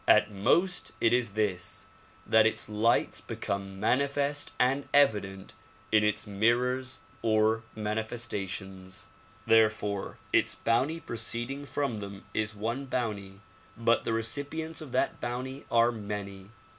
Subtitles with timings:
[0.07, 1.85] At most it is this,
[2.25, 5.53] that its lights become manifest and evident
[5.91, 9.09] in its mirrors or manifestations.
[9.45, 13.41] Therefore its bounty proceeding from them is one bounty
[13.77, 16.49] but the recipients of that bounty are many.